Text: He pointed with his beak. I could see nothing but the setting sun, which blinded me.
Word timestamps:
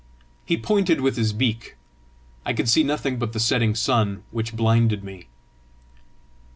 He 0.45 0.57
pointed 0.57 0.99
with 0.99 1.15
his 1.15 1.31
beak. 1.31 1.75
I 2.43 2.53
could 2.53 2.67
see 2.67 2.81
nothing 2.81 3.19
but 3.19 3.33
the 3.33 3.39
setting 3.39 3.75
sun, 3.75 4.23
which 4.31 4.55
blinded 4.55 5.03
me. 5.03 5.27